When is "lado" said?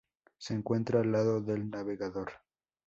1.11-1.41